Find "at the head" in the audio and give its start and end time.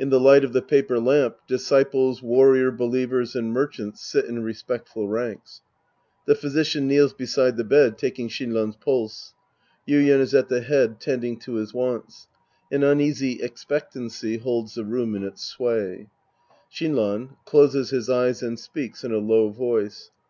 10.34-11.00